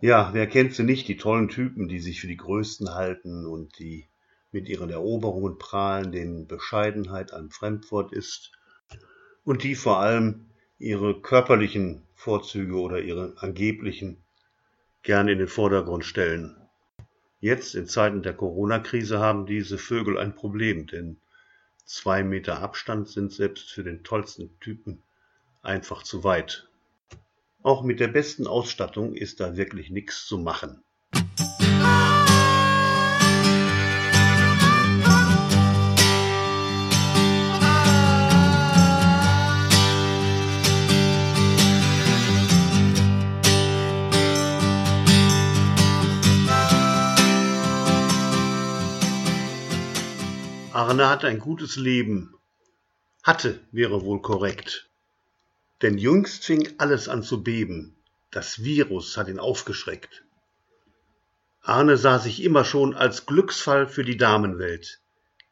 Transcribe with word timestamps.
Ja, 0.00 0.30
wer 0.32 0.46
kennt 0.46 0.74
sie 0.74 0.84
nicht, 0.84 1.08
die 1.08 1.16
tollen 1.16 1.48
Typen, 1.48 1.88
die 1.88 1.98
sich 1.98 2.20
für 2.20 2.28
die 2.28 2.36
Größten 2.36 2.94
halten 2.94 3.46
und 3.46 3.80
die 3.80 4.06
mit 4.52 4.68
ihren 4.68 4.90
Eroberungen 4.90 5.58
prahlen, 5.58 6.12
denen 6.12 6.46
Bescheidenheit 6.46 7.32
ein 7.32 7.50
Fremdwort 7.50 8.12
ist 8.12 8.52
und 9.44 9.64
die 9.64 9.74
vor 9.74 9.98
allem 9.98 10.50
ihre 10.78 11.20
körperlichen 11.20 12.06
Vorzüge 12.14 12.76
oder 12.76 13.00
ihre 13.00 13.34
angeblichen 13.38 14.22
gern 15.02 15.26
in 15.26 15.38
den 15.38 15.48
Vordergrund 15.48 16.04
stellen. 16.04 16.56
Jetzt 17.40 17.74
in 17.74 17.86
Zeiten 17.86 18.22
der 18.22 18.34
Corona-Krise 18.34 19.18
haben 19.18 19.46
diese 19.46 19.78
Vögel 19.78 20.16
ein 20.16 20.36
Problem, 20.36 20.86
denn 20.86 21.20
zwei 21.84 22.22
Meter 22.22 22.60
Abstand 22.60 23.08
sind 23.08 23.32
selbst 23.32 23.72
für 23.72 23.82
den 23.82 24.04
tollsten 24.04 24.58
Typen 24.60 25.02
einfach 25.60 26.04
zu 26.04 26.22
weit. 26.22 26.68
Auch 27.62 27.82
mit 27.82 27.98
der 27.98 28.08
besten 28.08 28.46
Ausstattung 28.46 29.14
ist 29.14 29.40
da 29.40 29.56
wirklich 29.56 29.90
nichts 29.90 30.26
zu 30.26 30.38
machen. 30.38 30.82
Arne 50.72 51.08
hat 51.08 51.24
ein 51.24 51.40
gutes 51.40 51.74
Leben. 51.76 52.34
Hatte 53.24 53.60
wäre 53.72 54.04
wohl 54.04 54.22
korrekt. 54.22 54.87
Denn 55.82 55.96
jüngst 55.96 56.44
fing 56.44 56.74
alles 56.78 57.08
an 57.08 57.22
zu 57.22 57.42
beben. 57.42 57.94
Das 58.32 58.64
Virus 58.64 59.16
hat 59.16 59.28
ihn 59.28 59.38
aufgeschreckt. 59.38 60.24
Arne 61.62 61.96
sah 61.96 62.18
sich 62.18 62.42
immer 62.42 62.64
schon 62.64 62.94
als 62.94 63.26
Glücksfall 63.26 63.86
für 63.86 64.04
die 64.04 64.16
Damenwelt. 64.16 65.00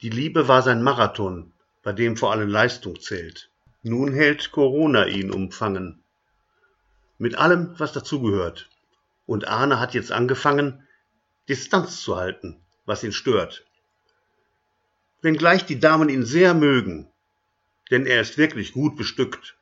Die 0.00 0.08
Liebe 0.08 0.48
war 0.48 0.62
sein 0.62 0.82
Marathon, 0.82 1.52
bei 1.82 1.92
dem 1.92 2.16
vor 2.16 2.32
allem 2.32 2.48
Leistung 2.48 2.98
zählt. 3.00 3.50
Nun 3.82 4.14
hält 4.14 4.50
Corona 4.50 5.06
ihn 5.06 5.30
umfangen. 5.30 6.02
Mit 7.18 7.36
allem, 7.36 7.78
was 7.78 7.92
dazugehört. 7.92 8.70
Und 9.26 9.46
Arne 9.46 9.78
hat 9.78 9.92
jetzt 9.92 10.10
angefangen, 10.10 10.86
Distanz 11.48 12.00
zu 12.00 12.16
halten, 12.16 12.60
was 12.86 13.04
ihn 13.04 13.12
stört. 13.12 13.66
Wenngleich 15.20 15.66
die 15.66 15.80
Damen 15.80 16.08
ihn 16.08 16.24
sehr 16.24 16.54
mögen, 16.54 17.10
denn 17.90 18.06
er 18.06 18.22
ist 18.22 18.38
wirklich 18.38 18.72
gut 18.72 18.96
bestückt 18.96 19.56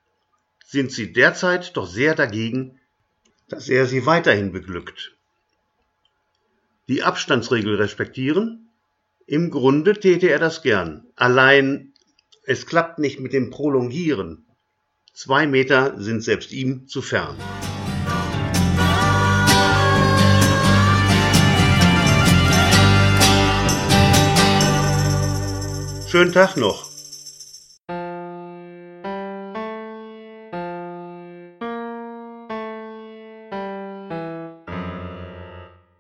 sind 0.73 0.91
sie 0.91 1.13
derzeit 1.13 1.77
doch 1.77 1.87
sehr 1.87 2.15
dagegen, 2.15 2.81
dass 3.47 3.69
er 3.69 3.85
sie 3.85 4.07
weiterhin 4.07 4.53
beglückt. 4.53 5.15
Die 6.89 7.03
Abstandsregel 7.03 7.75
respektieren? 7.75 8.71
Im 9.27 9.51
Grunde 9.51 9.93
täte 9.93 10.31
er 10.31 10.39
das 10.39 10.63
gern. 10.63 11.07
Allein 11.15 11.93
es 12.47 12.65
klappt 12.65 12.99
nicht 12.99 13.21
mit 13.21 13.35
dem 13.35 13.51
Prolongieren. 13.51 14.47
Zwei 15.13 15.47
Meter 15.47 16.01
sind 16.01 16.23
selbst 16.23 16.53
ihm 16.53 16.89
zu 16.89 17.03
fern. 17.03 17.37
Schönen 26.09 26.33
Tag 26.33 26.57
noch. 26.57 26.92